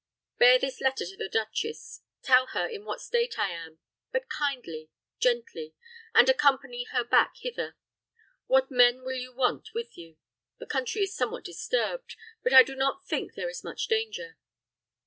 [0.39, 3.77] Bear this letter to the duchess, tell her in what state I am
[4.11, 4.89] but kindly,
[5.19, 5.75] gently
[6.15, 7.75] and accompany her back hither.
[8.47, 10.17] What men will you want with you?
[10.57, 14.39] The country is somewhat disturbed, but I do not think there is much danger."